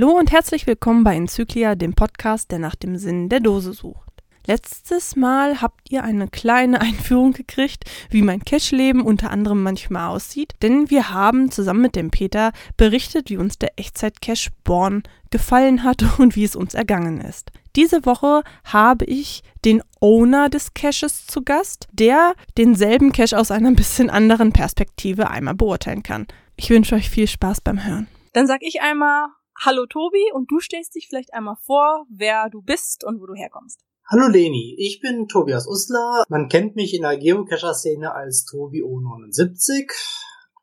[0.00, 4.22] Hallo und herzlich willkommen bei Enzyklia, dem Podcast, der nach dem Sinn der Dose sucht.
[4.46, 10.52] Letztes Mal habt ihr eine kleine Einführung gekriegt, wie mein Cache-Leben unter anderem manchmal aussieht,
[10.62, 16.04] denn wir haben zusammen mit dem Peter berichtet, wie uns der Echtzeit-Cache Born gefallen hat
[16.20, 17.50] und wie es uns ergangen ist.
[17.74, 23.72] Diese Woche habe ich den Owner des Caches zu Gast, der denselben Cache aus einer
[23.74, 26.28] bisschen anderen Perspektive einmal beurteilen kann.
[26.54, 28.06] Ich wünsche euch viel Spaß beim Hören.
[28.32, 29.26] Dann sag ich einmal
[29.60, 33.34] Hallo Tobi und du stellst dich vielleicht einmal vor, wer du bist und wo du
[33.34, 33.80] herkommst.
[34.08, 36.22] Hallo Leni, ich bin Tobias Usler.
[36.28, 39.90] Man kennt mich in der Geocacher-Szene als Tobi O79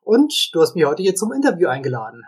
[0.02, 2.24] und du hast mich heute hier zum Interview eingeladen.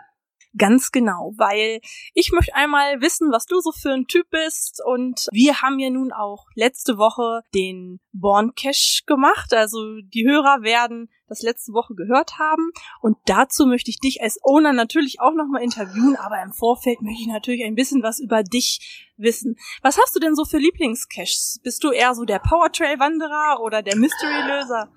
[0.56, 1.80] Ganz genau, weil
[2.14, 5.90] ich möchte einmal wissen, was du so für ein Typ bist und wir haben ja
[5.90, 11.94] nun auch letzte Woche den Born Cache gemacht, also die Hörer werden das letzte Woche
[11.94, 12.70] gehört haben
[13.02, 17.20] und dazu möchte ich dich als Owner natürlich auch nochmal interviewen, aber im Vorfeld möchte
[17.20, 19.56] ich natürlich ein bisschen was über dich wissen.
[19.82, 21.60] Was hast du denn so für Lieblingscaches?
[21.62, 24.90] Bist du eher so der Powertrail-Wanderer oder der Mystery-Löser?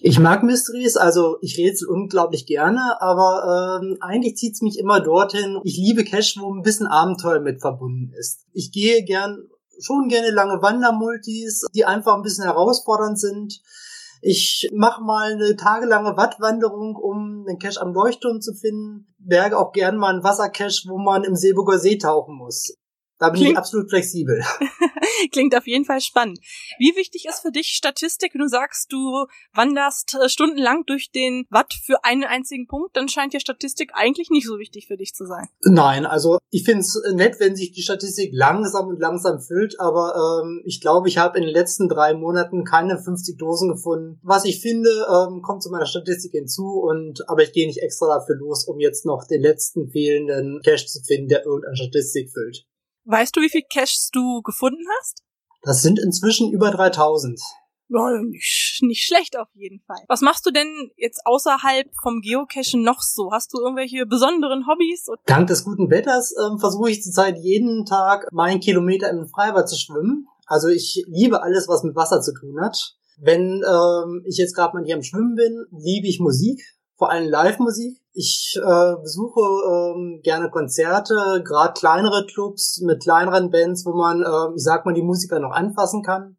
[0.00, 5.58] Ich mag Mysteries, also ich rätsel unglaublich gerne, aber ähm, eigentlich zieht's mich immer dorthin.
[5.64, 8.44] Ich liebe Cache, wo ein bisschen Abenteuer mit verbunden ist.
[8.52, 9.48] Ich gehe gern
[9.80, 13.60] schon gerne lange Wandermultis, die einfach ein bisschen herausfordernd sind.
[14.22, 19.14] Ich mache mal eine tagelange Wattwanderung, um den Cache am Leuchtturm zu finden.
[19.18, 22.74] Berge auch gern mal einen Wassercache, wo man im Seeburger See tauchen muss.
[23.18, 24.42] Da bin Klingt ich absolut flexibel.
[25.32, 26.38] Klingt auf jeden Fall spannend.
[26.78, 28.34] Wie wichtig ist für dich Statistik?
[28.34, 33.08] Wenn du sagst, du wanderst äh, stundenlang durch den Watt für einen einzigen Punkt, dann
[33.08, 35.46] scheint ja Statistik eigentlich nicht so wichtig für dich zu sein.
[35.62, 40.42] Nein, also ich finde es nett, wenn sich die Statistik langsam und langsam füllt, aber
[40.42, 44.20] ähm, ich glaube, ich habe in den letzten drei Monaten keine 50 Dosen gefunden.
[44.22, 48.18] Was ich finde, ähm, kommt zu meiner Statistik hinzu und aber ich gehe nicht extra
[48.18, 52.66] dafür los, um jetzt noch den letzten fehlenden Cash zu finden, der irgendeine Statistik füllt.
[53.06, 55.22] Weißt du, wie viel Caches du gefunden hast?
[55.62, 57.40] Das sind inzwischen über 3000.
[57.88, 60.02] Ja, nicht, nicht schlecht auf jeden Fall.
[60.08, 63.30] Was machst du denn jetzt außerhalb vom Geocachen noch so?
[63.30, 65.06] Hast du irgendwelche besonderen Hobbys?
[65.26, 69.76] Dank des guten Wetters ähm, versuche ich zurzeit jeden Tag meinen Kilometer im Freibad zu
[69.76, 70.26] schwimmen.
[70.46, 72.96] Also ich liebe alles, was mit Wasser zu tun hat.
[73.18, 76.60] Wenn ähm, ich jetzt gerade mal hier am Schwimmen bin, liebe ich Musik,
[76.96, 78.00] vor allem Live-Musik.
[78.12, 84.56] Ich äh, besuche ähm, gerne Konzerte, gerade kleinere Clubs mit kleineren Bands, wo man, äh,
[84.56, 86.36] ich sag mal, die Musiker noch anfassen kann.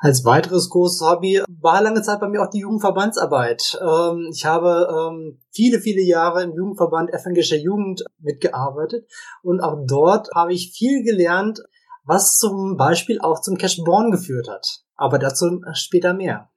[0.00, 3.78] Als weiteres großes Hobby war lange Zeit bei mir auch die Jugendverbandsarbeit.
[3.80, 9.06] Ähm, ich habe ähm, viele, viele Jahre im Jugendverband evangelischer Jugend mitgearbeitet
[9.42, 11.62] und auch dort habe ich viel gelernt,
[12.04, 14.80] was zum Beispiel auch zum Cash Born geführt hat.
[14.96, 16.50] Aber dazu später mehr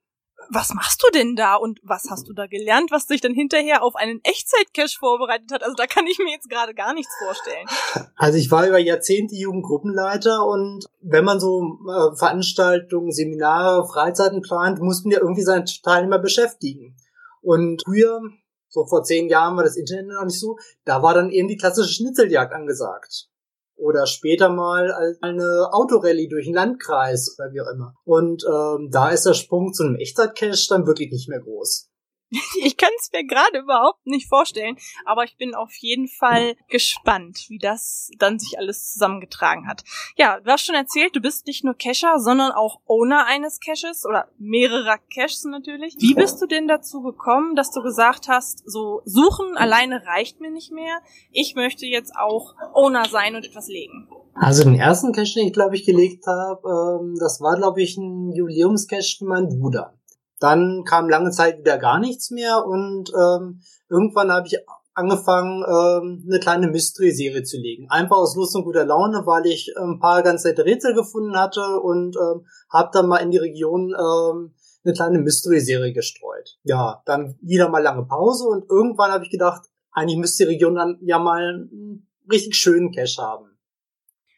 [0.50, 3.82] was machst du denn da und was hast du da gelernt, was dich dann hinterher
[3.82, 5.62] auf einen Echtzeit-Cache vorbereitet hat?
[5.62, 7.66] Also da kann ich mir jetzt gerade gar nichts vorstellen.
[8.16, 14.80] Also ich war über Jahrzehnte Jugendgruppenleiter und wenn man so äh, Veranstaltungen, Seminare, Freizeiten plant,
[14.80, 16.96] muss man ja irgendwie seine Teilnehmer beschäftigen.
[17.40, 18.20] Und früher,
[18.68, 21.56] so vor zehn Jahren war das Internet noch nicht so, da war dann eben die
[21.56, 23.28] klassische Schnitzeljagd angesagt
[23.78, 27.94] oder später mal eine Autorallye durch den Landkreis oder wie auch immer.
[28.04, 31.87] Und ähm, da ist der Sprung zu einem Echtzeit-Cache dann wirklich nicht mehr groß.
[32.60, 37.46] Ich kann es mir gerade überhaupt nicht vorstellen, aber ich bin auf jeden Fall gespannt,
[37.48, 39.84] wie das dann sich alles zusammengetragen hat.
[40.16, 44.04] Ja, du hast schon erzählt, du bist nicht nur Cacher, sondern auch Owner eines Caches
[44.04, 45.96] oder mehrerer Caches natürlich.
[45.98, 50.50] Wie bist du denn dazu gekommen, dass du gesagt hast, so suchen alleine reicht mir
[50.50, 51.00] nicht mehr.
[51.30, 54.08] Ich möchte jetzt auch Owner sein und etwas legen?
[54.34, 57.96] Also den ersten Cache, den ich glaube ich gelegt habe, ähm, das war glaube ich
[57.96, 59.97] ein Jubiläumscache für meinen Bruder.
[60.40, 64.56] Dann kam lange Zeit wieder gar nichts mehr und ähm, irgendwann habe ich
[64.94, 67.88] angefangen, ähm, eine kleine Mystery-Serie zu legen.
[67.88, 71.80] Einfach aus Lust und guter Laune, weil ich ein paar ganz nette Rätsel gefunden hatte
[71.80, 74.54] und ähm, habe dann mal in die Region ähm,
[74.84, 76.58] eine kleine Mystery-Serie gestreut.
[76.64, 80.74] Ja, dann wieder mal lange Pause und irgendwann habe ich gedacht, eigentlich müsste die Region
[80.74, 83.58] dann ja mal einen richtig schönen Cache haben.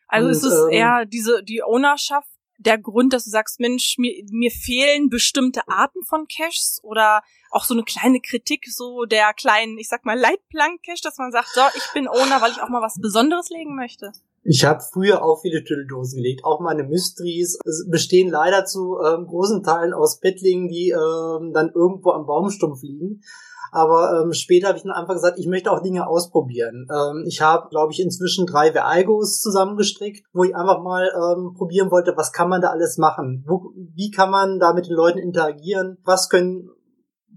[0.09, 2.30] Also und, ist es ähm, eher diese die Ownerschaft
[2.61, 7.65] der Grund, dass du sagst, Mensch, mir, mir fehlen bestimmte Arten von Caches oder auch
[7.65, 11.63] so eine kleine Kritik so der kleinen, ich sag mal, Leitplank-Cache, dass man sagt, so,
[11.75, 14.13] ich bin Owner, weil ich auch mal was Besonderes legen möchte?
[14.43, 17.59] Ich habe früher auch viele Tüdeldosen gelegt, auch meine Mysteries
[17.89, 23.23] bestehen leider zu ähm, großen Teilen aus Bettlingen, die ähm, dann irgendwo am Baumstumpf liegen.
[23.73, 26.87] Aber ähm, später habe ich dann einfach gesagt, ich möchte auch Dinge ausprobieren.
[26.91, 31.91] Ähm, ich habe, glaube ich, inzwischen drei Veigos zusammengestrickt, wo ich einfach mal ähm, probieren
[31.91, 33.45] wollte, was kann man da alles machen?
[33.47, 35.99] Wo, wie kann man da mit den Leuten interagieren?
[36.05, 36.71] Was können,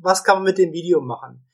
[0.01, 1.45] was kann man mit dem Video machen?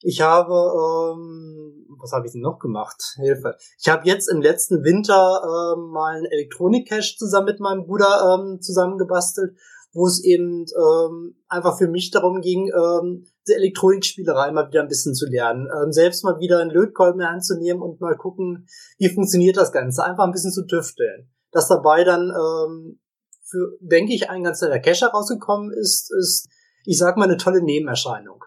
[0.00, 3.14] Ich habe, ähm, was habe ich denn noch gemacht?
[3.16, 3.56] Hilfe.
[3.78, 8.60] Ich habe jetzt im letzten Winter ähm, mal einen Elektronik-Cache zusammen mit meinem Bruder ähm,
[8.60, 9.56] zusammengebastelt,
[9.96, 14.88] wo es eben ähm, einfach für mich darum ging, ähm, die Elektronikspielerei mal wieder ein
[14.88, 15.66] bisschen zu lernen.
[15.66, 18.66] Ähm, selbst mal wieder einen Lötkolben in Hand zu nehmen und mal gucken,
[18.98, 20.04] wie funktioniert das Ganze.
[20.04, 21.30] Einfach ein bisschen zu tüfteln.
[21.50, 23.00] Dass dabei dann, ähm,
[23.48, 26.46] für, denke ich, ein ganz netter Cache rausgekommen ist, ist,
[26.84, 28.44] ich sag mal, eine tolle Nebenerscheinung.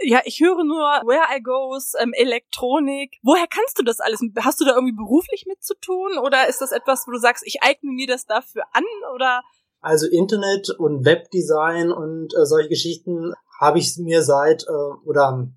[0.00, 3.16] Ja, ich höre nur Where I Goes, ähm, Elektronik.
[3.22, 4.20] Woher kannst du das alles?
[4.38, 6.18] Hast du da irgendwie beruflich mit zu tun?
[6.18, 8.84] Oder ist das etwas, wo du sagst, ich eigne mir das dafür an?
[9.14, 9.42] Oder
[9.84, 15.48] also Internet und Webdesign und äh, solche Geschichten habe ich mir seit äh, oder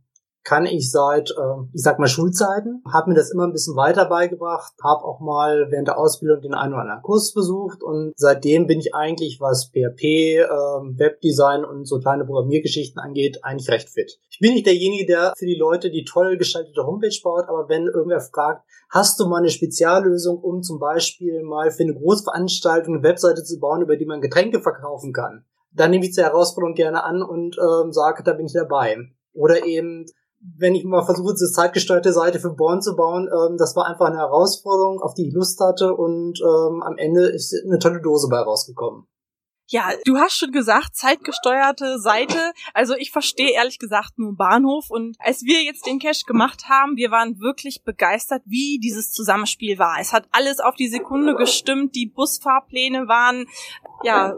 [0.48, 4.06] kann ich seit, äh, ich sag mal, Schulzeiten, habe mir das immer ein bisschen weiter
[4.06, 8.66] beigebracht, habe auch mal während der Ausbildung den einen oder anderen Kurs besucht und seitdem
[8.66, 14.20] bin ich eigentlich, was PHP, äh, Webdesign und so kleine Programmiergeschichten angeht, eigentlich recht fit.
[14.30, 17.88] Ich bin nicht derjenige, der für die Leute die toll gestaltete Homepage baut, aber wenn
[17.88, 23.04] irgendwer fragt, hast du mal eine Speziallösung, um zum Beispiel mal für eine Großveranstaltung eine
[23.04, 25.44] Webseite zu bauen, über die man Getränke verkaufen kann,
[25.74, 28.96] dann nehme ich die Herausforderung gerne an und ähm, sage, da bin ich dabei.
[29.34, 30.06] Oder eben
[30.40, 34.08] wenn ich mal versuche, diese zeitgesteuerte Seite für Born zu bauen, ähm, das war einfach
[34.08, 38.28] eine Herausforderung, auf die ich Lust hatte und ähm, am Ende ist eine tolle Dose
[38.30, 39.08] bei rausgekommen.
[39.70, 42.54] Ja, du hast schon gesagt, zeitgesteuerte Seite.
[42.74, 44.90] Also ich verstehe ehrlich gesagt nur Bahnhof.
[44.90, 49.78] Und als wir jetzt den Cache gemacht haben, wir waren wirklich begeistert, wie dieses Zusammenspiel
[49.78, 49.98] war.
[50.00, 51.96] Es hat alles auf die Sekunde gestimmt.
[51.96, 53.46] Die Busfahrpläne waren
[54.04, 54.38] ja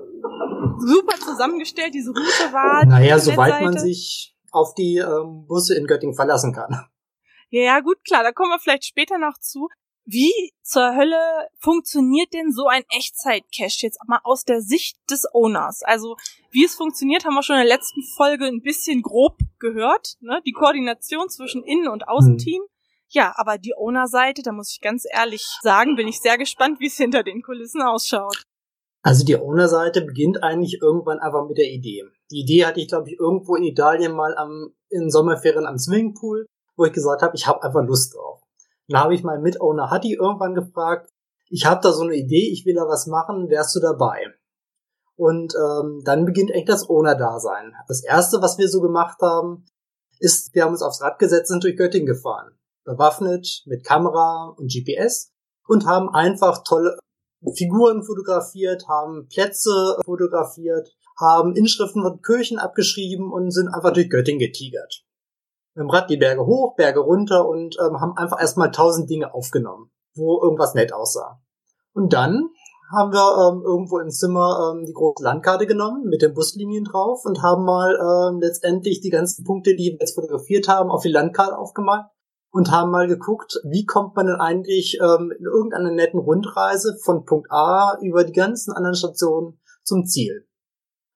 [0.80, 1.94] super zusammengestellt.
[1.94, 2.86] Diese Route war.
[2.88, 6.86] Naja, soweit man sich auf die ähm, Busse in Göttingen verlassen kann.
[7.52, 9.70] Ja, gut, klar, da kommen wir vielleicht später noch zu.
[10.06, 15.82] Wie zur Hölle funktioniert denn so ein Echtzeit-Cache jetzt mal aus der Sicht des Owners?
[15.84, 16.16] Also,
[16.52, 20.42] wie es funktioniert, haben wir schon in der letzten Folge ein bisschen grob gehört, ne?
[20.46, 22.62] Die Koordination zwischen Innen- und Außenteam.
[22.62, 22.70] Hm.
[23.10, 26.88] Ja, aber die Owner-Seite, da muss ich ganz ehrlich sagen, bin ich sehr gespannt, wie
[26.88, 28.44] es hinter den Kulissen ausschaut.
[29.02, 32.04] Also die Owner-Seite beginnt eigentlich irgendwann einfach mit der Idee.
[32.32, 36.46] Die Idee hatte ich, glaube ich, irgendwo in Italien mal am, in Sommerferien am Swimmingpool,
[36.76, 38.42] wo ich gesagt habe, ich habe einfach Lust drauf.
[38.88, 41.10] Dann habe ich meinen Mitowner Hatti irgendwann gefragt,
[41.50, 44.28] ich habe da so eine Idee, ich will da was machen, wärst du dabei?
[45.16, 47.74] Und ähm, dann beginnt echt das Owner-Dasein.
[47.88, 49.66] Das erste, was wir so gemacht haben,
[50.20, 52.58] ist, wir haben uns aufs Rad gesetzt und durch Göttingen gefahren.
[52.86, 55.32] Bewaffnet mit Kamera und GPS
[55.68, 56.98] und haben einfach tolle
[57.56, 64.40] Figuren fotografiert, haben Plätze fotografiert, haben Inschriften von Kirchen abgeschrieben und sind einfach durch Göttingen
[64.40, 65.04] getigert.
[65.76, 69.92] Dem Rad die Berge hoch, Berge runter und ähm, haben einfach erstmal tausend Dinge aufgenommen,
[70.16, 71.42] wo irgendwas nett aussah.
[71.94, 72.50] Und dann
[72.92, 77.24] haben wir ähm, irgendwo im Zimmer ähm, die große Landkarte genommen mit den Buslinien drauf
[77.24, 81.12] und haben mal ähm, letztendlich die ganzen Punkte, die wir jetzt fotografiert haben, auf die
[81.12, 82.06] Landkarte aufgemalt
[82.52, 87.26] und haben mal geguckt, wie kommt man denn eigentlich ähm, in irgendeiner netten Rundreise von
[87.26, 90.49] Punkt A über die ganzen anderen Stationen zum Ziel.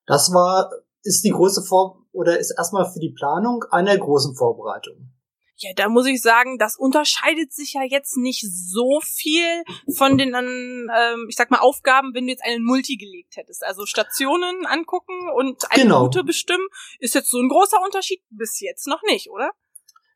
[0.06, 0.70] Das war,
[1.02, 5.10] ist die große Vor oder ist erstmal für die Planung einer großen Vorbereitung.
[5.58, 9.64] Ja, da muss ich sagen, das unterscheidet sich ja jetzt nicht so viel
[9.96, 13.64] von den, ähm, ich sag mal, Aufgaben, wenn du jetzt einen Multi gelegt hättest.
[13.64, 16.04] Also Stationen angucken und eine genau.
[16.04, 16.68] Route bestimmen,
[17.00, 19.52] ist jetzt so ein großer Unterschied bis jetzt noch nicht, oder?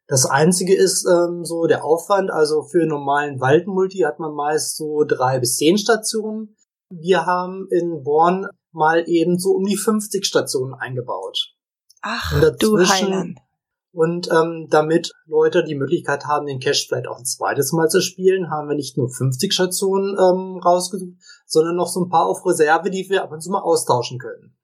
[0.08, 2.32] Das einzige ist ähm, so der Aufwand.
[2.32, 6.58] Also für normalen Waldmulti hat man meist so drei bis zehn Stationen.
[6.90, 11.54] Wir haben in Born mal eben so um die 50 Stationen eingebaut.
[12.02, 13.40] Ach, du Heiland.
[13.92, 18.02] Und ähm, damit Leute die Möglichkeit haben, den Cache vielleicht auch ein zweites Mal zu
[18.02, 22.46] spielen, haben wir nicht nur 50 Stationen ähm, rausgesucht, sondern noch so ein paar auf
[22.46, 24.57] Reserve, die wir ab und zu mal austauschen können.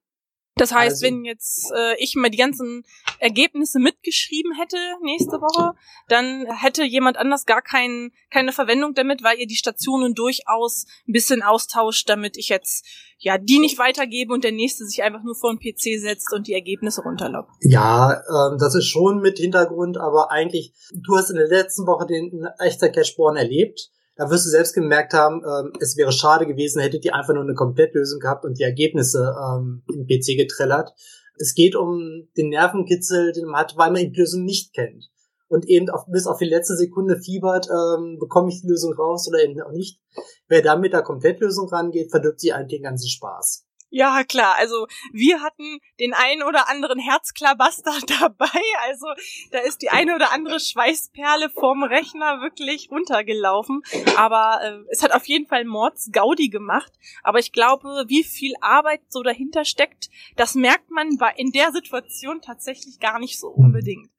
[0.55, 2.83] Das heißt, also, wenn jetzt äh, ich mal die ganzen
[3.19, 5.75] Ergebnisse mitgeschrieben hätte nächste Woche,
[6.07, 11.13] dann hätte jemand anders gar kein, keine Verwendung damit, weil ihr die Stationen durchaus ein
[11.13, 12.85] bisschen austauscht, damit ich jetzt
[13.17, 16.47] ja die nicht weitergebe und der nächste sich einfach nur vor den PC setzt und
[16.47, 17.51] die Ergebnisse runterlockt.
[17.61, 22.05] Ja, ähm, das ist schon mit Hintergrund, aber eigentlich, du hast in der letzten Woche
[22.05, 26.81] den echter Cashborn erlebt da wirst du selbst gemerkt haben, ähm, es wäre schade gewesen,
[26.81, 30.93] hättet ihr einfach nur eine Komplettlösung gehabt und die Ergebnisse ähm, im PC getrellert.
[31.37, 35.09] Es geht um den Nervenkitzel, den man hat, weil man die Lösung nicht kennt.
[35.47, 39.27] Und eben auf, bis auf die letzte Sekunde fiebert, ähm, bekomme ich die Lösung raus
[39.27, 39.99] oder eben auch nicht.
[40.47, 43.65] Wer da mit der Komplettlösung rangeht, verdirbt sich eigentlich den ganzen Spaß.
[43.95, 44.55] Ja, klar.
[44.57, 48.59] Also wir hatten den einen oder anderen Herzklabaster dabei.
[48.87, 49.05] Also
[49.51, 53.83] da ist die eine oder andere Schweißperle vorm Rechner wirklich runtergelaufen.
[54.17, 56.91] Aber äh, es hat auf jeden Fall Mords Gaudi gemacht.
[57.21, 62.41] Aber ich glaube, wie viel Arbeit so dahinter steckt, das merkt man in der Situation
[62.41, 64.09] tatsächlich gar nicht so unbedingt.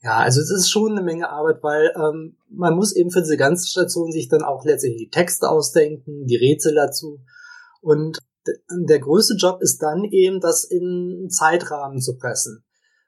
[0.00, 3.36] Ja, also es ist schon eine Menge Arbeit, weil ähm, man muss eben für diese
[3.36, 7.18] ganze Station sich dann auch letztendlich die Texte ausdenken, die Rätsel dazu.
[7.80, 12.64] Und der größte Job ist dann eben, das in Zeitrahmen zu pressen.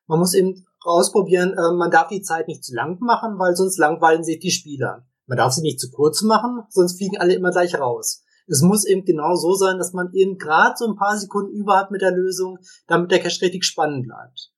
[0.07, 3.79] Man muss eben ausprobieren, äh, man darf die Zeit nicht zu lang machen, weil sonst
[3.79, 5.07] langweilen sich die Spieler.
[5.27, 8.23] Man darf sie nicht zu kurz machen, sonst fliegen alle immer gleich raus.
[8.47, 11.79] Es muss eben genau so sein, dass man eben gerade so ein paar Sekunden über
[11.79, 14.52] hat mit der Lösung, damit der Cache richtig spannend bleibt.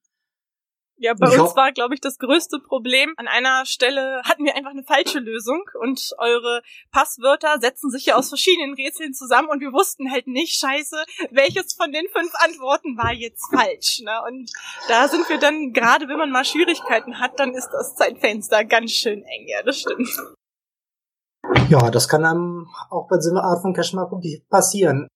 [0.97, 3.13] Ja, bei uns war, glaube ich, das größte Problem.
[3.17, 6.61] An einer Stelle hatten wir einfach eine falsche Lösung und eure
[6.91, 10.95] Passwörter setzen sich ja aus verschiedenen Rätseln zusammen und wir wussten halt nicht, scheiße,
[11.31, 14.01] welches von den fünf Antworten war jetzt falsch.
[14.03, 14.21] Ne?
[14.27, 14.49] Und
[14.87, 18.91] da sind wir dann, gerade wenn man mal Schwierigkeiten hat, dann ist das Zeitfenster ganz
[18.91, 20.09] schön eng, ja, das stimmt.
[21.69, 24.09] Ja, das kann einem auch bei so einer Art von Cache mal
[24.49, 25.07] passieren.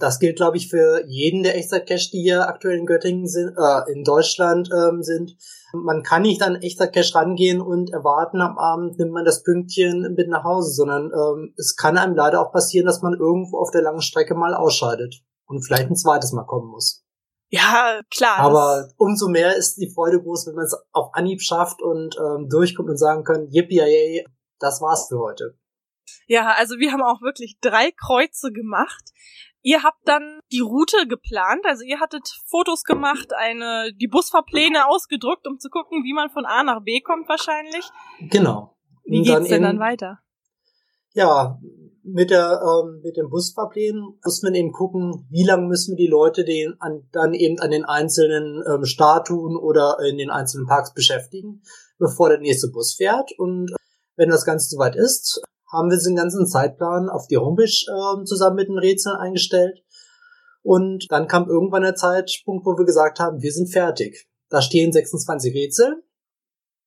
[0.00, 3.92] Das gilt, glaube ich, für jeden der Echtzeit-Cache, die hier aktuell in Göttingen sind, äh,
[3.92, 5.36] in Deutschland ähm, sind.
[5.72, 10.28] Man kann nicht an Echtzeit-Cache rangehen und erwarten, am Abend nimmt man das Pünktchen mit
[10.28, 13.82] nach Hause, sondern ähm, es kann einem leider auch passieren, dass man irgendwo auf der
[13.82, 17.04] langen Strecke mal ausscheidet und vielleicht ein zweites Mal kommen muss.
[17.50, 18.38] Ja, klar.
[18.38, 22.48] Aber umso mehr ist die Freude groß, wenn man es auf Anhieb schafft und ähm,
[22.48, 24.24] durchkommt und sagen können, yippie
[24.60, 25.58] das war's für heute.
[26.26, 29.12] Ja, also wir haben auch wirklich drei Kreuze gemacht.
[29.62, 35.46] Ihr habt dann die Route geplant, also ihr hattet Fotos gemacht, eine die Busfahrpläne ausgedruckt,
[35.46, 37.84] um zu gucken, wie man von A nach B kommt wahrscheinlich.
[38.30, 38.76] Genau.
[39.04, 40.18] Wie geht's dann denn eben, dann weiter?
[41.12, 41.58] Ja,
[42.04, 46.10] mit der ähm, mit dem Busfahrplänen muss man eben gucken, wie lange müssen wir die
[46.10, 50.94] Leute den an, dann eben an den einzelnen ähm, Statuen oder in den einzelnen Parks
[50.94, 51.62] beschäftigen,
[51.98, 53.32] bevor der nächste Bus fährt.
[53.38, 53.72] Und
[54.16, 58.56] wenn das Ganze soweit ist, haben wir den ganzen Zeitplan auf die Homepage äh, zusammen
[58.56, 59.82] mit den Rätseln eingestellt.
[60.62, 64.28] Und dann kam irgendwann der Zeitpunkt, wo wir gesagt haben, wir sind fertig.
[64.48, 66.02] Da stehen 26 Rätsel.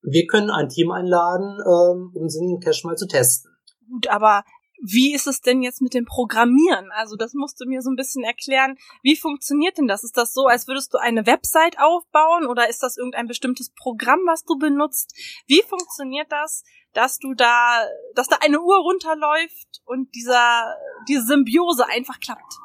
[0.02, 3.52] Wir können ein Team einladen, ähm, um den Cache mal zu testen.
[3.88, 4.44] Gut, aber
[4.84, 6.90] wie ist es denn jetzt mit dem Programmieren?
[6.92, 8.78] Also das musst du mir so ein bisschen erklären.
[9.04, 10.04] Wie funktioniert denn das?
[10.04, 14.22] Ist das so, als würdest du eine Website aufbauen oder ist das irgendein bestimmtes Programm,
[14.26, 15.14] was du benutzt?
[15.46, 16.64] Wie funktioniert das?
[16.94, 20.76] Dass du da, dass da eine Uhr runterläuft und dieser,
[21.08, 22.60] diese Symbiose einfach klappt.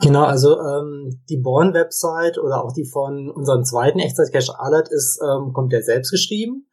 [0.00, 5.52] Genau, also ähm, die Born-Website oder auch die von unserem zweiten Echtzeit-Cache Alert ist ähm,
[5.52, 6.68] komplett selbst geschrieben.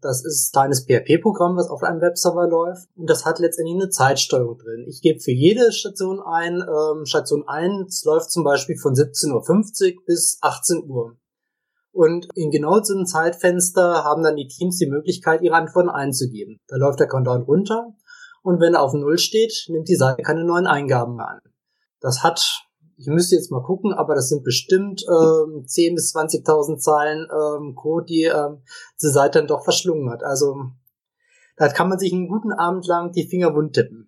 [0.00, 2.88] Das ist ein kleines PHP-Programm, was auf einem Webserver läuft.
[2.94, 4.84] Und das hat letztendlich eine Zeitsteuerung drin.
[4.86, 9.32] Ich gebe für jede Station ein, ähm, Station 1 läuft zum Beispiel von 17.50
[9.96, 11.16] Uhr bis 18 Uhr.
[11.94, 16.58] Und in genau diesem Zeitfenster haben dann die Teams die Möglichkeit, ihre Antworten einzugeben.
[16.66, 17.94] Da läuft der Countdown runter
[18.42, 21.40] und wenn er auf Null steht, nimmt die Seite keine neuen Eingaben mehr an.
[22.00, 26.78] Das hat, ich müsste jetzt mal gucken, aber das sind bestimmt ähm, 10.000 bis 20.000
[26.78, 28.62] Zeilen ähm, Code, die ähm,
[29.00, 30.24] diese Seite dann doch verschlungen hat.
[30.24, 30.56] Also
[31.56, 34.03] da kann man sich einen guten Abend lang die Finger wund tippen.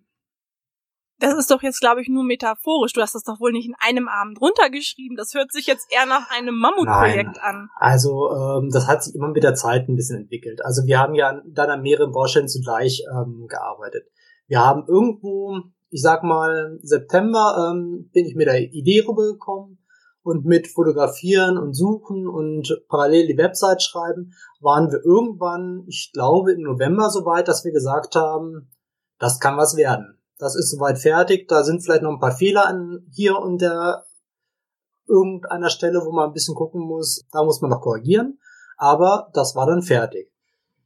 [1.19, 2.93] Das ist doch jetzt, glaube ich, nur metaphorisch.
[2.93, 5.17] Du hast das doch wohl nicht in einem Abend runtergeschrieben.
[5.17, 7.69] Das hört sich jetzt eher nach einem Mammutprojekt an.
[7.75, 10.63] Also ähm, das hat sich immer mit der Zeit ein bisschen entwickelt.
[10.63, 14.07] Also wir haben ja dann an mehreren Baustellen zugleich ähm, gearbeitet.
[14.45, 15.57] Wir haben irgendwo,
[15.89, 19.79] ich sag mal, September ähm, bin ich mit der Idee rübergekommen
[20.21, 26.51] und mit Fotografieren und Suchen und parallel die Website schreiben, waren wir irgendwann, ich glaube,
[26.51, 28.69] im November so weit, dass wir gesagt haben,
[29.17, 31.47] das kann was werden das ist soweit fertig.
[31.47, 34.05] Da sind vielleicht noch ein paar Fehler an hier und der
[35.07, 37.25] irgendeiner Stelle, wo man ein bisschen gucken muss.
[37.31, 38.39] Da muss man noch korrigieren.
[38.77, 40.31] Aber das war dann fertig.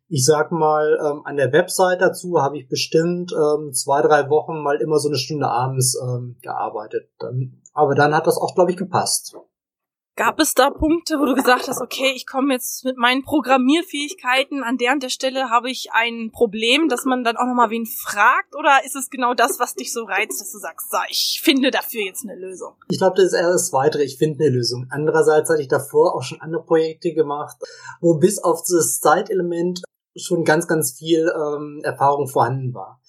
[0.08, 4.62] Ich sag mal, ähm, an der Website dazu habe ich bestimmt ähm, zwei, drei Wochen
[4.62, 7.10] mal immer so eine Stunde abends ähm, gearbeitet.
[7.74, 9.36] Aber dann hat das auch, glaube ich, gepasst.
[10.18, 14.62] Gab es da Punkte, wo du gesagt hast, okay, ich komme jetzt mit meinen Programmierfähigkeiten
[14.62, 17.86] an der und der Stelle habe ich ein Problem, dass man dann auch nochmal wen
[17.86, 18.54] fragt?
[18.56, 21.72] Oder ist es genau das, was dich so reizt, dass du sagst, so, ich finde
[21.72, 22.74] dafür jetzt eine Lösung?
[22.90, 24.88] Ich glaube, das ist eher das Weitere, ich finde eine Lösung.
[24.90, 27.56] Andererseits hatte ich davor auch schon andere Projekte gemacht,
[28.02, 29.82] wo bis auf das Zeitelement
[30.18, 33.02] schon ganz, ganz viel ähm, Erfahrung vorhanden war.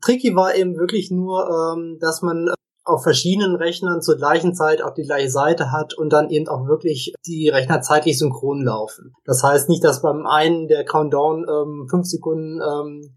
[0.00, 2.48] Tricky war eben wirklich nur, ähm, dass man
[2.86, 6.66] auf verschiedenen Rechnern zur gleichen Zeit auch die gleiche Seite hat und dann eben auch
[6.66, 9.12] wirklich die Rechner zeitlich synchron laufen.
[9.24, 13.16] Das heißt nicht, dass beim einen der Countdown ähm, fünf Sekunden ähm,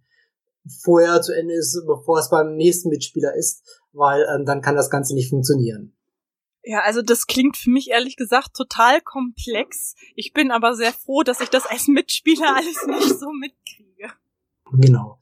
[0.83, 4.89] vorher zu Ende ist, bevor es beim nächsten Mitspieler ist, weil ähm, dann kann das
[4.89, 5.95] Ganze nicht funktionieren.
[6.63, 9.95] Ja, also das klingt für mich ehrlich gesagt total komplex.
[10.15, 14.13] Ich bin aber sehr froh, dass ich das als Mitspieler alles nicht so mitkriege.
[14.73, 15.17] Genau.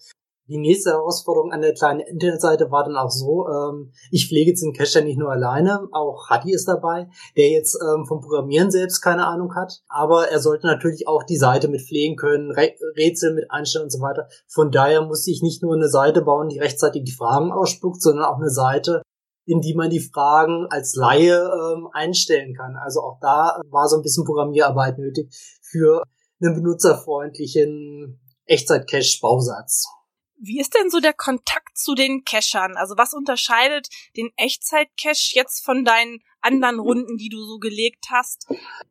[0.49, 4.63] Die nächste Herausforderung an der kleinen Internetseite war dann auch so, ähm, ich pflege jetzt
[4.63, 8.71] den Cache ja nicht nur alleine, auch Hatti ist dabei, der jetzt ähm, vom Programmieren
[8.71, 12.71] selbst keine Ahnung hat, aber er sollte natürlich auch die Seite mit pflegen können, Re
[12.95, 14.29] Rätsel mit einstellen und so weiter.
[14.47, 18.25] Von daher musste ich nicht nur eine Seite bauen, die rechtzeitig die Fragen ausspuckt, sondern
[18.25, 19.01] auch eine Seite,
[19.45, 22.77] in die man die Fragen als Laie ähm, einstellen kann.
[22.77, 26.03] Also auch da war so ein bisschen Programmierarbeit nötig für
[26.41, 29.96] einen benutzerfreundlichen Echtzeit-Cache-Bausatz.
[30.39, 32.77] Wie ist denn so der Kontakt zu den Cachern?
[32.77, 38.47] Also was unterscheidet den Echtzeit-Cache jetzt von deinen anderen Runden, die du so gelegt hast?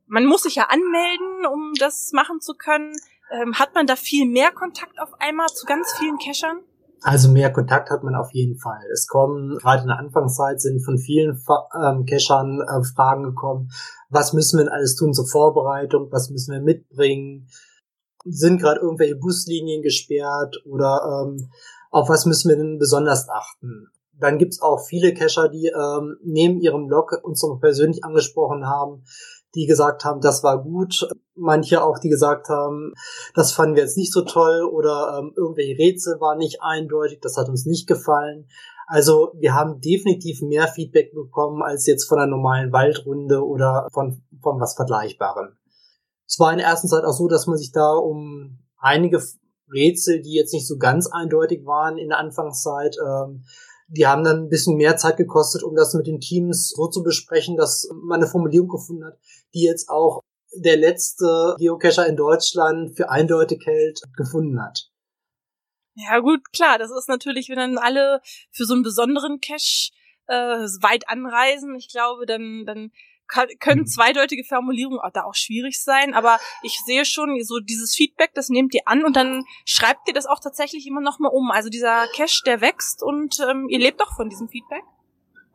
[0.07, 2.93] Man muss sich ja anmelden, um das machen zu können.
[3.31, 6.59] Ähm, hat man da viel mehr Kontakt auf einmal zu ganz vielen Cachern?
[7.03, 8.81] Also mehr Kontakt hat man auf jeden Fall.
[8.93, 11.41] Es kommen, gerade in der Anfangszeit sind von vielen
[11.81, 13.71] ähm, Cachern äh, Fragen gekommen.
[14.09, 16.09] Was müssen wir denn alles tun zur Vorbereitung?
[16.11, 17.49] Was müssen wir mitbringen?
[18.25, 21.51] Sind gerade irgendwelche Buslinien gesperrt oder ähm,
[21.91, 23.89] auf was müssen wir denn besonders achten?
[24.19, 29.05] Dann gibt's auch viele Cacher, die ähm, neben ihrem Blog uns noch persönlich angesprochen haben,
[29.55, 31.09] die gesagt haben, das war gut.
[31.35, 32.93] Manche auch, die gesagt haben,
[33.35, 37.37] das fanden wir jetzt nicht so toll oder ähm, irgendwelche Rätsel waren nicht eindeutig, das
[37.37, 38.49] hat uns nicht gefallen.
[38.87, 44.23] Also wir haben definitiv mehr Feedback bekommen als jetzt von einer normalen Waldrunde oder von,
[44.41, 45.57] von was Vergleichbarem.
[46.27, 49.23] Es war in der ersten Zeit auch so, dass man sich da um einige
[49.73, 53.45] Rätsel, die jetzt nicht so ganz eindeutig waren in der Anfangszeit, ähm,
[53.89, 57.03] die haben dann ein bisschen mehr Zeit gekostet, um das mit den Teams so zu
[57.03, 59.19] besprechen, dass man eine Formulierung gefunden hat,
[59.55, 60.21] die jetzt auch
[60.55, 64.91] der letzte Geocacher in Deutschland für eindeutig hält, gefunden hat.
[65.95, 69.93] Ja gut, klar, das ist natürlich, wenn dann alle für so einen besonderen Cache
[70.27, 72.91] äh, weit anreisen, ich glaube, dann, dann
[73.27, 73.87] können mhm.
[73.87, 78.75] zweideutige Formulierungen da auch schwierig sein, aber ich sehe schon so dieses Feedback, das nehmt
[78.75, 81.51] ihr an und dann schreibt ihr das auch tatsächlich immer noch mal um.
[81.51, 84.83] Also dieser Cache, der wächst und ähm, ihr lebt doch von diesem Feedback.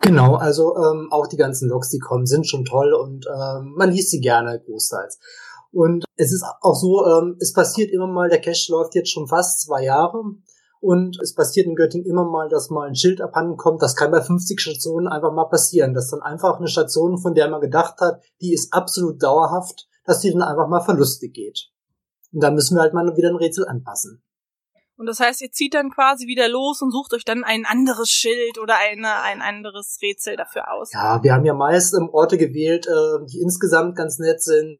[0.01, 3.91] Genau, also ähm, auch die ganzen Logs, die kommen, sind schon toll und ähm, man
[3.91, 5.19] liest sie gerne großteils.
[5.71, 9.27] Und es ist auch so, ähm, es passiert immer mal, der Cache läuft jetzt schon
[9.27, 10.23] fast zwei Jahre
[10.81, 13.83] und es passiert in Göttingen immer mal, dass mal ein Schild abhanden kommt.
[13.83, 17.49] Das kann bei 50 Stationen einfach mal passieren, dass dann einfach eine Station, von der
[17.49, 21.69] man gedacht hat, die ist absolut dauerhaft, dass die dann einfach mal verlustig geht.
[22.33, 24.23] Und da müssen wir halt mal wieder ein Rätsel anpassen.
[24.97, 28.09] Und das heißt, ihr zieht dann quasi wieder los und sucht euch dann ein anderes
[28.09, 30.91] Schild oder eine, ein anderes Rätsel dafür aus.
[30.93, 34.79] Ja, wir haben ja meist ähm, Orte gewählt, äh, die insgesamt ganz nett sind,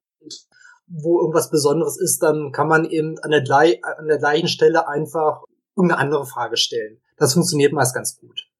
[0.88, 3.44] wo irgendwas Besonderes ist, dann kann man eben an der,
[3.98, 5.44] an der gleichen Stelle einfach
[5.82, 7.02] irgendeine andere Frage stellen.
[7.17, 8.52] Das funktioniert meist ganz gut.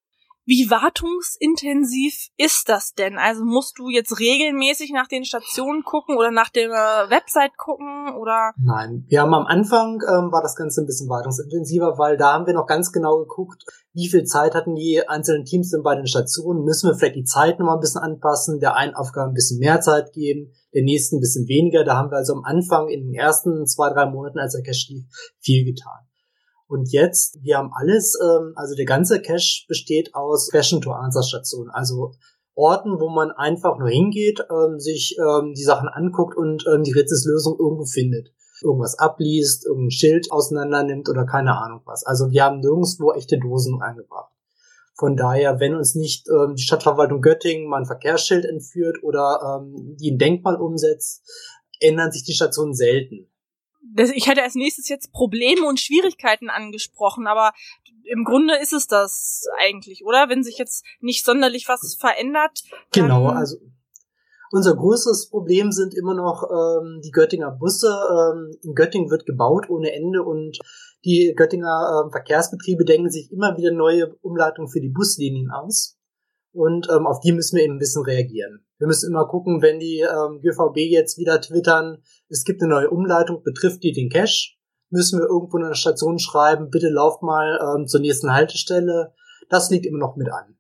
[0.43, 3.19] Wie wartungsintensiv ist das denn?
[3.19, 8.51] Also musst du jetzt regelmäßig nach den Stationen gucken oder nach der Website gucken oder?
[8.57, 12.47] Nein, wir haben am Anfang ähm, war das Ganze ein bisschen wartungsintensiver, weil da haben
[12.47, 16.07] wir noch ganz genau geguckt, wie viel Zeit hatten die einzelnen Teams denn bei den
[16.07, 16.63] Stationen.
[16.63, 19.60] Müssen wir vielleicht die Zeit noch mal ein bisschen anpassen, der einen Aufgabe ein bisschen
[19.60, 21.84] mehr Zeit geben, der nächsten ein bisschen weniger.
[21.84, 24.88] Da haben wir also am Anfang in den ersten zwei, drei Monaten, als der Cache
[24.89, 25.05] lief,
[25.39, 26.11] viel getan.
[26.71, 32.13] Und jetzt, wir haben alles, ähm, also der ganze Cache besteht aus Question-to-Answer-Stationen, also
[32.55, 36.93] Orten, wo man einfach nur hingeht, ähm, sich ähm, die Sachen anguckt und ähm, die
[36.93, 38.29] Rätselslösung irgendwo findet.
[38.63, 42.05] Irgendwas abliest, irgendein Schild auseinander nimmt oder keine Ahnung was.
[42.05, 44.31] Also wir haben nirgendwo echte Dosen eingebracht.
[44.97, 49.97] Von daher, wenn uns nicht ähm, die Stadtverwaltung Göttingen mal ein Verkehrsschild entführt oder ähm,
[49.99, 51.21] die ein Denkmal umsetzt,
[51.81, 53.27] ändern sich die Stationen selten
[54.15, 57.53] ich hätte als nächstes jetzt Probleme und Schwierigkeiten angesprochen, aber
[58.03, 60.29] im Grunde ist es das eigentlich, oder?
[60.29, 62.63] Wenn sich jetzt nicht sonderlich was verändert.
[62.91, 63.57] Genau, also
[64.51, 67.87] unser größtes Problem sind immer noch ähm, die Göttinger Busse.
[67.87, 70.59] Ähm, in Göttingen wird gebaut ohne Ende und
[71.05, 75.97] die Göttinger äh, Verkehrsbetriebe denken sich immer wieder neue Umleitungen für die Buslinien aus.
[76.53, 78.65] Und ähm, auf die müssen wir eben ein bisschen reagieren.
[78.81, 82.89] Wir müssen immer gucken, wenn die ähm, GVB jetzt wieder twittern, es gibt eine neue
[82.89, 84.55] Umleitung, betrifft die den Cache,
[84.89, 89.13] müssen wir irgendwo in einer Station schreiben, bitte lauft mal ähm, zur nächsten Haltestelle.
[89.49, 90.57] Das liegt immer noch mit an.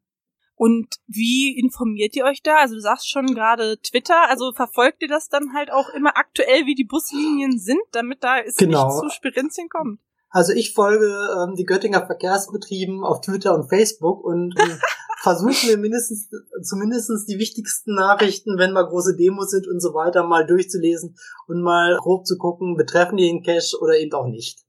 [0.53, 2.57] Und wie informiert ihr euch da?
[2.57, 6.67] Also du sagst schon gerade Twitter, also verfolgt ihr das dann halt auch immer aktuell,
[6.67, 8.85] wie die Buslinien sind, damit da es genau.
[8.85, 9.99] nicht zu Spirenzchen kommt?
[10.29, 14.77] Also ich folge ähm, die Göttinger Verkehrsbetrieben auf Twitter und Facebook und äh,
[15.21, 16.29] versuchen wir mindestens,
[16.63, 21.15] zumindestens die wichtigsten Nachrichten, wenn mal große Demos sind und so weiter, mal durchzulesen
[21.47, 24.59] und mal grob zu gucken, betreffen die den Cache oder eben auch nicht.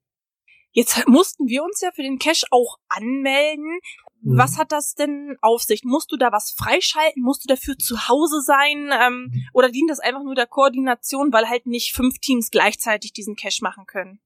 [0.72, 3.78] Jetzt mussten wir uns ja für den Cache auch anmelden.
[4.22, 4.38] Mhm.
[4.38, 5.84] Was hat das denn auf sich?
[5.84, 7.22] Musst du da was freischalten?
[7.22, 8.90] Musst du dafür zu Hause sein?
[8.92, 9.44] Ähm, mhm.
[9.52, 13.62] Oder dient das einfach nur der Koordination, weil halt nicht fünf Teams gleichzeitig diesen Cache
[13.62, 14.20] machen können?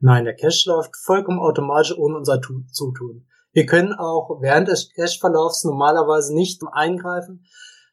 [0.00, 3.26] Nein, der Cache läuft vollkommen automatisch ohne unser Zutun.
[3.58, 7.44] Wir können auch während des Cache-Verlaufs normalerweise nicht eingreifen,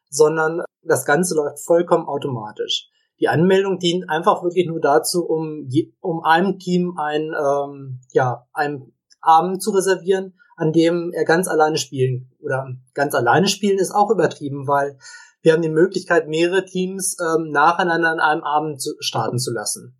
[0.08, 2.88] sondern das Ganze läuft vollkommen automatisch.
[3.18, 5.68] Die Anmeldung dient einfach wirklich nur dazu, um,
[6.00, 11.78] um einem Team ein, ähm, ja, einen Abend zu reservieren, an dem er ganz alleine
[11.78, 14.96] spielen oder ganz alleine spielen ist auch übertrieben, weil
[15.42, 19.98] wir haben die Möglichkeit, mehrere Teams ähm, nacheinander an einem Abend starten zu lassen.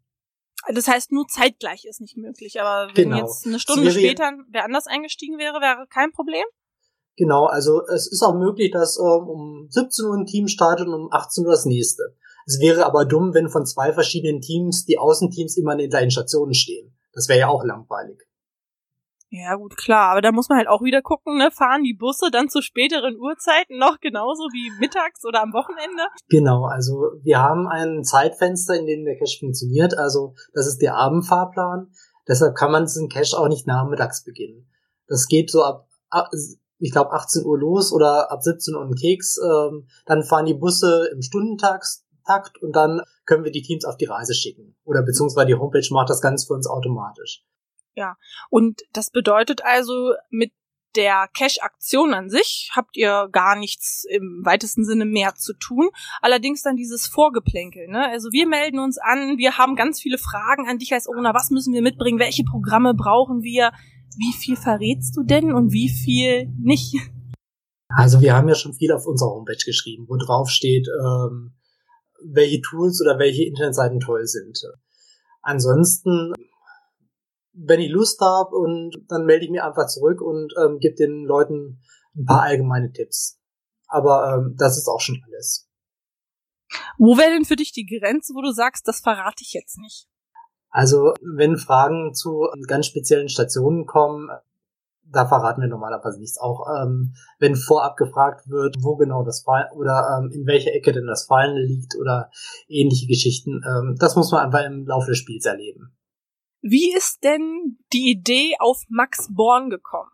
[0.74, 2.61] Das heißt, nur zeitgleich ist nicht möglich.
[2.61, 3.18] Aber wenn genau.
[3.18, 6.44] jetzt eine Stunde später wer anders eingestiegen wäre, wäre kein Problem?
[7.16, 10.94] Genau, also es ist auch möglich, dass ähm, um 17 Uhr ein Team startet und
[10.94, 12.14] um 18 Uhr das nächste.
[12.46, 16.11] Es wäre aber dumm, wenn von zwei verschiedenen Teams die Außenteams immer an den gleichen
[16.11, 16.94] Stationen stehen.
[17.12, 18.26] Das wäre ja auch langweilig.
[19.29, 21.51] Ja, gut, klar, aber da muss man halt auch wieder gucken, ne?
[21.51, 26.05] Fahren die Busse dann zu späteren Uhrzeiten noch genauso wie mittags oder am Wochenende?
[26.29, 30.95] Genau, also wir haben ein Zeitfenster, in dem der Cache funktioniert, also das ist der
[30.95, 31.91] Abendfahrplan.
[32.29, 34.69] Deshalb kann man diesen Cache auch nicht nachmittags beginnen.
[35.09, 35.89] Das geht so ab,
[36.79, 39.39] ich glaube, 18 Uhr los oder ab 17 Uhr ein Keks.
[39.39, 44.07] Ähm, dann fahren die Busse im Stundentakt und dann können wir die Teams auf die
[44.07, 44.77] Reise schicken.
[44.85, 47.45] Oder beziehungsweise die Homepage macht das Ganze für uns automatisch.
[47.97, 48.17] Ja,
[48.51, 50.53] und das bedeutet also, mit
[50.97, 55.91] der Cash-Aktion an sich habt ihr gar nichts im weitesten Sinne mehr zu tun.
[56.23, 57.89] Allerdings dann dieses Vorgeplänkel.
[57.89, 58.09] Ne?
[58.09, 61.35] Also wir melden uns an, wir haben ganz viele Fragen an dich als Owner.
[61.35, 62.19] Was müssen wir mitbringen?
[62.19, 63.73] Welche Programme brauchen wir?
[64.17, 66.97] Wie viel verrätst du denn und wie viel nicht?
[67.89, 71.55] Also wir haben ja schon viel auf unserer Homepage geschrieben, wo drauf steht, ähm,
[72.25, 74.59] welche Tools oder welche Internetseiten toll sind.
[75.43, 76.33] Ansonsten
[77.57, 81.25] wenn ich Lust habe und dann melde ich mich einfach zurück und ähm, gebe den
[81.25, 81.81] Leuten
[82.14, 83.40] ein paar allgemeine Tipps.
[83.88, 85.69] Aber ähm, das ist auch schon alles.
[86.99, 90.09] Wo wäre denn für dich die Grenze, wo du sagst, das verrate ich jetzt nicht?
[90.71, 94.29] Also, wenn Fragen zu ganz speziellen Stationen kommen,
[95.05, 96.38] da verraten wir normalerweise nichts.
[96.38, 100.92] Auch ähm, wenn vorab gefragt wird, wo genau das Fallen oder ähm, in welcher Ecke
[100.92, 102.31] denn das Fallen liegt oder
[102.69, 105.97] ähnliche Geschichten, ähm, das muss man einfach im Laufe des Spiels erleben.
[106.68, 110.11] Wie ist denn die Idee auf Max Born gekommen?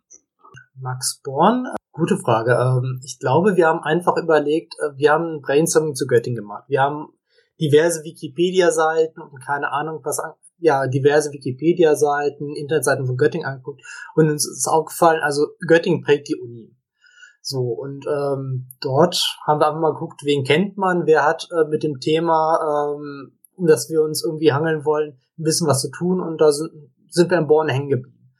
[0.74, 1.66] Max Born?
[1.92, 2.52] Gute Frage.
[2.52, 6.64] Ähm, ich glaube, wir haben einfach überlegt, äh, wir haben Brainstorming zu Göttingen gemacht.
[6.68, 7.06] Wir haben
[7.58, 10.20] diverse Wikipedia-Seiten und keine Ahnung was,
[10.58, 13.80] ja, diverse Wikipedia-Seiten, Internetseiten von Göttingen angeguckt
[14.14, 16.76] und uns ist aufgefallen, also Göttingen prägt die Uni.
[17.40, 21.66] So, und ähm, dort haben wir einfach mal geguckt, wen kennt man, wer hat äh,
[21.68, 25.90] mit dem Thema, ähm, um das wir uns irgendwie hangeln wollen, ein bisschen was zu
[25.90, 26.70] tun und da sind,
[27.08, 28.32] sind wir in Born hängen geblieben.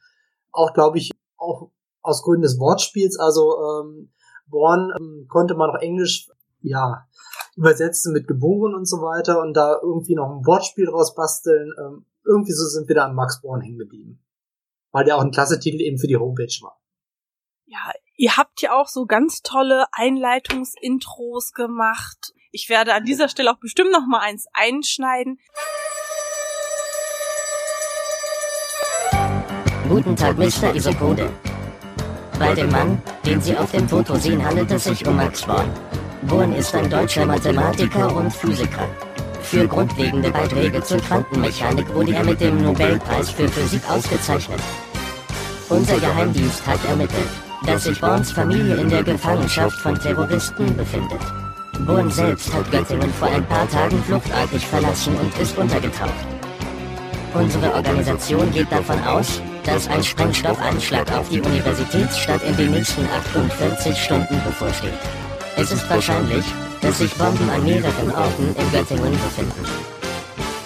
[0.51, 1.71] Auch, glaube ich, auch
[2.01, 4.13] aus Gründen des Wortspiels, also ähm,
[4.47, 6.29] Born ähm, konnte man auch Englisch,
[6.61, 7.07] ja,
[7.55, 11.73] übersetzen mit geboren und so weiter und da irgendwie noch ein Wortspiel draus basteln.
[11.77, 14.23] Ähm, irgendwie so sind wir da an Max Born hängen geblieben.
[14.91, 16.79] Weil der auch ein klasse Titel eben für die Homepage war.
[17.65, 22.33] Ja, ihr habt ja auch so ganz tolle Einleitungsintros gemacht.
[22.55, 25.39] Ich werde an dieser Stelle auch bestimmt noch mal eins einschneiden.
[29.89, 30.75] Guten Tag, Mr.
[30.75, 31.31] Isokode.
[32.37, 35.67] Bei dem Mann, den Sie auf dem Foto sehen, handelt es sich um Max Born.
[36.27, 38.87] Born ist ein deutscher Mathematiker und Physiker.
[39.41, 44.61] Für grundlegende Beiträge zur Quantenmechanik wurde er mit dem Nobelpreis für Physik ausgezeichnet.
[45.69, 47.29] Unser Geheimdienst hat ermittelt,
[47.65, 51.21] dass sich Borns Familie in der Gefangenschaft von Terroristen befindet.
[51.79, 56.13] Born selbst hat Göttingen vor ein paar Tagen fluchtartig verlassen und ist untergetaucht.
[57.33, 63.97] Unsere Organisation geht davon aus, dass ein Sprengstoffanschlag auf die Universitätsstadt in den nächsten 48
[63.97, 64.93] Stunden bevorsteht.
[65.57, 66.45] Es ist wahrscheinlich,
[66.81, 69.65] dass sich Bomben an mehreren Orten in Göttingen befinden.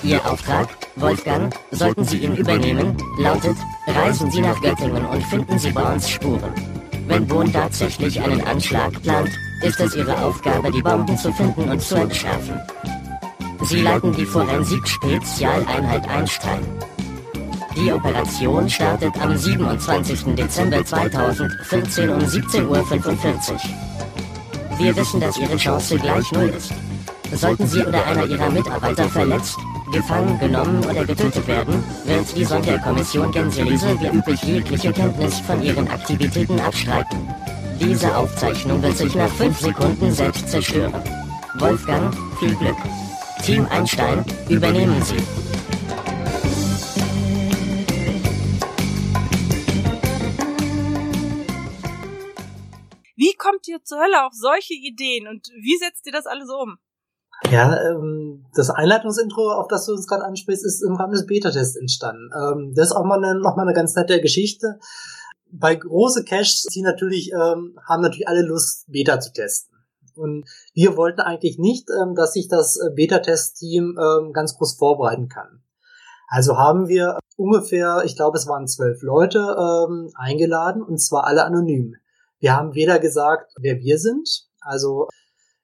[0.04, 5.72] Ihr Auftrag, Wolfgang, sollten Sie ihn übernehmen, lautet, reisen Sie nach Göttingen und finden Sie
[5.72, 6.77] Borns Spuren.
[7.08, 9.30] Wenn Bohn tatsächlich einen Anschlag plant,
[9.63, 12.60] ist es Ihre Aufgabe, die Bomben zu finden und zu entschärfen.
[13.63, 16.60] Sie leiten die Forensik-Spezialeinheit Einstein.
[17.76, 20.36] Die Operation startet am 27.
[20.36, 23.60] Dezember 2014 um 17.45 Uhr.
[24.78, 26.74] Wir wissen, dass Ihre Chance gleich null ist.
[27.34, 29.58] Sollten Sie oder einer Ihrer Mitarbeiter verletzt,
[29.91, 35.88] gefangen genommen oder getötet werden, wird die Sonderkommission Gänselise wie üblich jegliche Kenntnis von Ihren
[35.88, 37.28] Aktivitäten abstreiten.
[37.80, 41.04] Diese Aufzeichnung wird sich nach 5 Sekunden selbst zerstören.
[41.60, 42.78] Wolfgang, viel Glück.
[43.43, 45.17] Team Einstein, übernehmen Sie.
[53.15, 56.78] Wie kommt ihr zur Hölle auf solche Ideen und wie setzt ihr das alles um?
[57.52, 61.76] Ja, ähm, das Einleitungsintro, auf das du uns gerade ansprichst, ist im Rahmen des Beta-Tests
[61.76, 62.30] entstanden.
[62.36, 64.80] Ähm, das ist auch mal eine, noch mal eine ganz nette Geschichte.
[65.52, 69.78] Bei große Caches, die natürlich ähm, haben natürlich alle Lust, Beta zu testen.
[70.15, 75.30] Und wir wollten eigentlich nicht, ähm, dass sich das äh, Beta-Test-Team ähm, ganz groß vorbereiten
[75.30, 75.62] kann.
[76.28, 81.45] Also haben wir ungefähr, ich glaube, es waren zwölf Leute ähm, eingeladen und zwar alle
[81.45, 81.95] anonym.
[82.39, 85.08] Wir haben weder gesagt, wer wir sind, also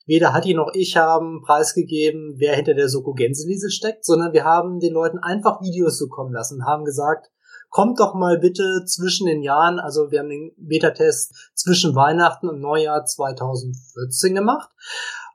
[0.05, 4.79] weder Hatti noch ich haben preisgegeben, wer hinter der Soko Gänseliese steckt, sondern wir haben
[4.79, 7.31] den Leuten einfach Videos zukommen lassen und haben gesagt,
[7.69, 12.59] kommt doch mal bitte zwischen den Jahren, also wir haben den Beta-Test zwischen Weihnachten und
[12.59, 14.69] Neujahr 2014 gemacht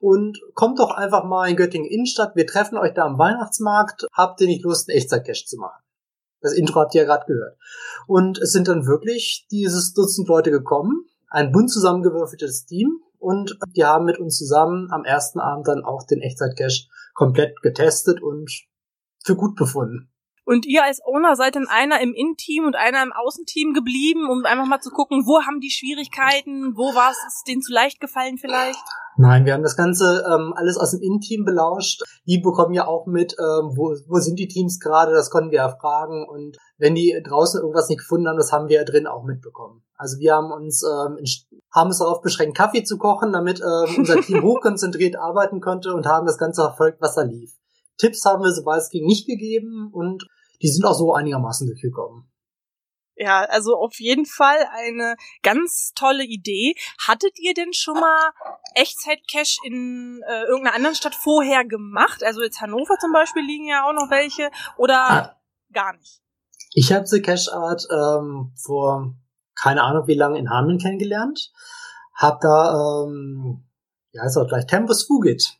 [0.00, 4.40] und kommt doch einfach mal in Göttingen Innenstadt, wir treffen euch da am Weihnachtsmarkt, habt
[4.40, 5.82] ihr nicht Lust, einen Echtzeit-Cache zu machen?
[6.40, 7.58] Das Intro habt ihr ja gerade gehört.
[8.06, 13.84] Und es sind dann wirklich dieses Dutzend Leute gekommen, ein bunt zusammengewürfeltes Team und die
[13.84, 18.50] haben mit uns zusammen am ersten Abend dann auch den Echtzeit-Cache komplett getestet und
[19.24, 20.10] für gut befunden.
[20.48, 24.46] Und ihr als Owner seid dann einer im In-Team und einer im Außenteam geblieben, um
[24.46, 28.38] einfach mal zu gucken, wo haben die Schwierigkeiten, wo war es denen zu leicht gefallen
[28.38, 28.82] vielleicht?
[29.18, 32.02] Nein, wir haben das Ganze ähm, alles aus dem In-Team belauscht.
[32.24, 35.58] Die bekommen ja auch mit, ähm, wo, wo sind die Teams gerade, das konnten wir
[35.58, 36.26] erfragen.
[36.26, 39.82] Und wenn die draußen irgendwas nicht gefunden haben, das haben wir ja drin auch mitbekommen.
[39.96, 41.18] Also wir haben uns ähm,
[41.74, 46.06] haben es darauf beschränkt, Kaffee zu kochen, damit ähm, unser Team hochkonzentriert arbeiten konnte und
[46.06, 47.52] haben das Ganze verfolgt, was da lief.
[47.98, 50.24] Tipps haben wir, sobald es ging, nicht gegeben und
[50.62, 52.30] die sind auch so einigermaßen durchgekommen.
[53.20, 56.76] Ja, also auf jeden Fall eine ganz tolle Idee.
[57.04, 58.30] Hattet ihr denn schon mal
[58.76, 62.22] Echtzeit-Cache in äh, irgendeiner anderen Stadt vorher gemacht?
[62.22, 65.36] Also jetzt Hannover zum Beispiel liegen ja auch noch welche oder ah,
[65.72, 66.20] gar nicht?
[66.74, 69.16] Ich habe The Cache Art ähm, vor
[69.60, 71.52] keine Ahnung wie lange in Hameln kennengelernt.
[72.14, 73.64] Hab da, ähm,
[74.12, 75.58] ja, ist auch gleich Tempus Fugit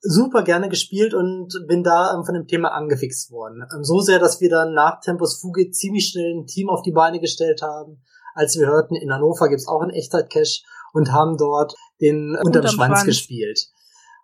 [0.00, 3.64] super gerne gespielt und bin da ähm, von dem Thema angefixt worden.
[3.74, 6.92] Ähm, so sehr, dass wir dann nach Tempus Fugit ziemlich schnell ein Team auf die
[6.92, 8.02] Beine gestellt haben.
[8.34, 12.66] Als wir hörten, in Hannover gibt's auch einen Echtzeit-Cache und haben dort den unterm, unterm
[12.66, 13.68] Schwanz, Schwanz gespielt.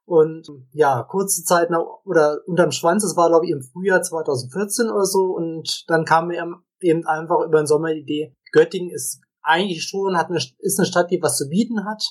[0.04, 4.90] Und ja, kurze Zeit nach, oder unterm Schwanz, das war glaube ich im Frühjahr 2014
[4.90, 6.44] oder so, und dann kam mir
[6.80, 10.87] eben einfach über den Sommer die Idee, Göttingen ist eigentlich schon, hat eine, ist eine
[10.87, 12.02] Stadt, die was zu bieten hat.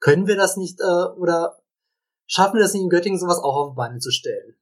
[0.00, 1.58] Können wir das nicht, äh, oder
[2.32, 4.56] schaffen wir das nicht in Göttingen, sowas auch auf die Beine zu stellen.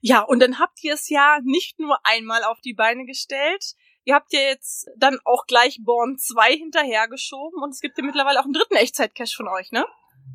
[0.00, 4.14] Ja, und dann habt ihr es ja nicht nur einmal auf die Beine gestellt, ihr
[4.14, 8.44] habt ja jetzt dann auch gleich Born 2 hinterhergeschoben und es gibt ja mittlerweile auch
[8.44, 9.84] einen dritten Echtzeit-Cache von euch, ne?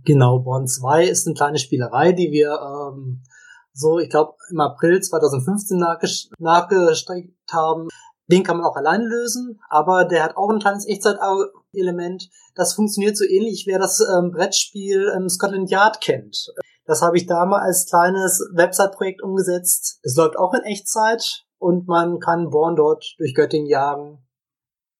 [0.06, 3.24] Genau, Born 2 ist eine kleine Spielerei, die wir ähm,
[3.72, 5.84] so, ich glaube, im April 2015
[6.38, 7.88] nachgestreckt haben.
[8.28, 12.30] Den kann man auch alleine lösen, aber der hat auch ein kleines Echtzeit-Element.
[12.56, 16.54] Das funktioniert so ähnlich, wer das ähm, Brettspiel ähm, Scotland Yard kennt.
[16.86, 20.00] Das habe ich da mal als kleines Website-Projekt umgesetzt.
[20.04, 24.28] Es läuft auch in Echtzeit und man kann Born dort durch Göttingen jagen,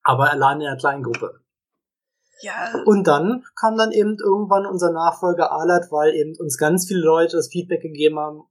[0.02, 1.40] aber allein in einer kleinen Gruppe.
[2.40, 2.82] Ja.
[2.86, 7.36] Und dann kam dann eben irgendwann unser Nachfolger Alat, weil eben uns ganz viele Leute
[7.36, 8.42] das Feedback gegeben haben,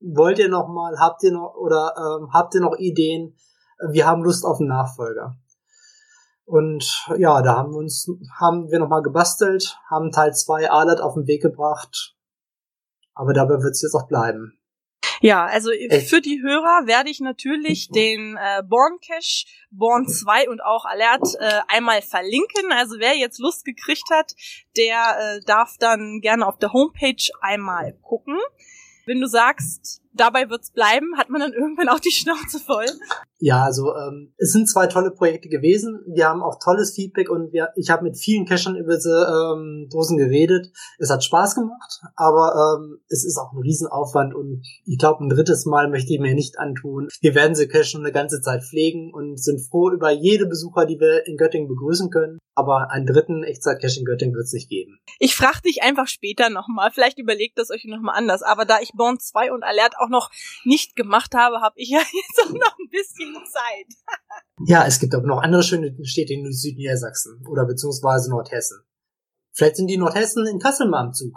[0.00, 3.36] wollt ihr noch mal, habt ihr noch oder ähm, habt ihr noch Ideen?
[3.90, 5.36] Wir haben Lust auf einen Nachfolger.
[6.44, 11.00] Und ja, da haben wir uns haben wir noch mal gebastelt, haben Teil 2 Alat
[11.00, 12.16] auf den Weg gebracht
[13.14, 14.60] aber dabei wird es jetzt auch bleiben.
[15.22, 16.08] Ja, also Echt?
[16.08, 21.34] für die Hörer werde ich natürlich den äh, Born Cache, Born 2 und auch Alert
[21.38, 22.72] äh, einmal verlinken.
[22.72, 24.34] Also wer jetzt Lust gekriegt hat,
[24.78, 28.38] der äh, darf dann gerne auf der Homepage einmal gucken.
[29.04, 32.86] Wenn du sagst, dabei wird's bleiben, hat man dann irgendwann auch die Schnauze voll.
[33.42, 36.04] Ja, also ähm, es sind zwei tolle Projekte gewesen.
[36.06, 39.88] Wir haben auch tolles Feedback und wir, ich habe mit vielen Cachern über diese ähm,
[39.90, 40.70] Dosen geredet.
[40.98, 45.30] Es hat Spaß gemacht, aber ähm, es ist auch ein Riesenaufwand und ich glaube, ein
[45.30, 47.08] drittes Mal möchte ich mir nicht antun.
[47.22, 51.00] Wir werden sie Cachen eine ganze Zeit pflegen und sind froh über jede Besucher, die
[51.00, 52.38] wir in Göttingen begrüßen können.
[52.54, 54.98] Aber einen dritten Echtzeit-Cache in Göttingen wird es nicht geben.
[55.18, 56.90] Ich frage dich einfach später nochmal.
[56.92, 58.42] Vielleicht überlegt das euch nochmal anders.
[58.42, 60.30] Aber da ich Born 2 und Alert auch noch
[60.64, 63.86] nicht gemacht habe, habe ich ja jetzt auch noch ein bisschen Zeit.
[64.66, 68.82] ja, es gibt aber noch andere schöne Städte in Südniedersachsen oder beziehungsweise Nordhessen.
[69.52, 71.34] Vielleicht sind die Nordhessen in Kassel mal am Zug.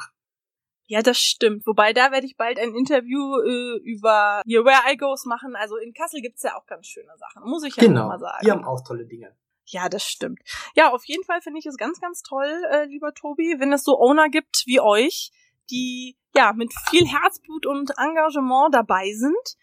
[0.85, 1.65] Ja, das stimmt.
[1.65, 5.55] Wobei da werde ich bald ein Interview äh, über hier Where I Goes machen.
[5.55, 8.45] Also in Kassel gibt's ja auch ganz schöne Sachen, muss ich ja genau, mal sagen.
[8.45, 9.35] Die haben auch tolle Dinge.
[9.65, 10.41] Ja, das stimmt.
[10.75, 13.83] Ja, auf jeden Fall finde ich es ganz, ganz toll, äh, lieber Tobi, wenn es
[13.83, 15.31] so Owner gibt wie euch,
[15.69, 19.55] die ja mit viel Herzblut und Engagement dabei sind.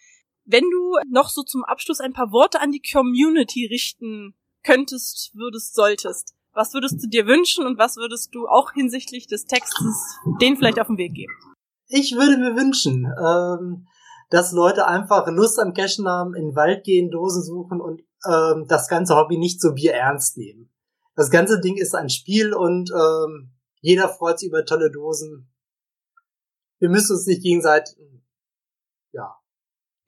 [0.50, 4.34] Wenn du noch so zum Abschluss ein paar Worte an die Community richten
[4.64, 9.44] könntest, würdest, solltest, was würdest du dir wünschen und was würdest du auch hinsichtlich des
[9.44, 11.32] Textes denen vielleicht auf den Weg geben?
[11.90, 13.86] ich würde mir wünschen, ähm,
[14.30, 18.66] dass Leute einfach Lust am Cashen haben, in den Wald gehen, Dosen suchen und ähm,
[18.68, 20.70] das ganze Hobby nicht so bierernst nehmen.
[21.16, 25.50] Das ganze Ding ist ein Spiel und ähm, jeder freut sich über tolle Dosen.
[26.78, 27.96] Wir müssen uns nicht gegenseitig.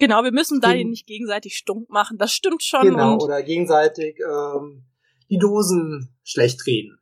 [0.03, 2.19] Genau, wir müssen da nicht gegenseitig stunk machen.
[2.19, 2.83] Das stimmt schon.
[2.83, 4.83] Genau, oder gegenseitig ähm,
[5.31, 6.99] die Dosen schlecht reden.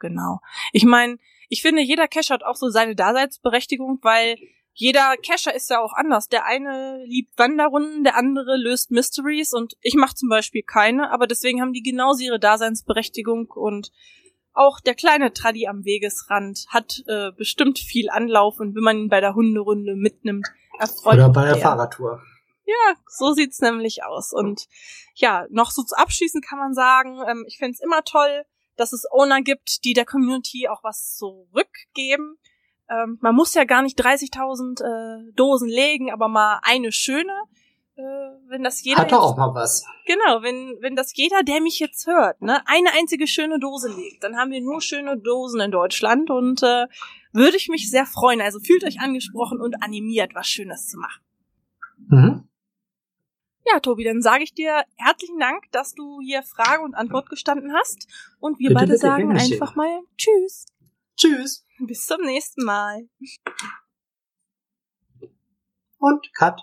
[0.00, 0.40] Genau.
[0.74, 1.16] Ich meine,
[1.48, 4.36] ich finde, jeder Cache hat auch so seine Daseinsberechtigung, weil
[4.74, 6.28] jeder Cacher ist ja auch anders.
[6.28, 11.26] Der eine liebt Wanderrunden, der andere löst Mysteries und ich mache zum Beispiel keine, aber
[11.26, 13.92] deswegen haben die genauso ihre Daseinsberechtigung und
[14.56, 19.08] auch der kleine Traddy am Wegesrand hat äh, bestimmt viel Anlauf und wenn man ihn
[19.08, 22.22] bei der Hunderunde mitnimmt, erfreut Oder bei der, Fahrradtour.
[22.64, 24.32] Ja, so sieht's nämlich aus.
[24.32, 24.66] Und
[25.14, 28.44] ja, noch so zu abschließen kann man sagen, ähm, ich find's immer toll,
[28.76, 32.38] dass es Owner gibt, die der Community auch was zurückgeben.
[32.88, 37.32] Ähm, man muss ja gar nicht 30.000 äh, Dosen legen, aber mal eine schöne.
[37.96, 38.02] Äh,
[38.48, 39.84] wenn das jeder hat doch auch mal was.
[40.04, 44.22] Genau, wenn wenn das jeder, der mich jetzt hört, ne, eine einzige schöne Dose legt,
[44.22, 46.88] dann haben wir nur schöne Dosen in Deutschland und äh,
[47.32, 48.42] würde ich mich sehr freuen.
[48.42, 51.22] Also fühlt euch angesprochen und animiert, was Schönes zu machen.
[52.08, 52.48] Mhm.
[53.64, 57.72] Ja, Tobi, dann sage ich dir herzlichen Dank, dass du hier Frage und Antwort gestanden
[57.72, 58.06] hast.
[58.38, 60.66] Und wir bitte, beide bitte, sagen einfach mal Tschüss.
[61.16, 61.66] Tschüss.
[61.78, 63.08] Bis zum nächsten Mal.
[65.98, 66.60] Und Cut.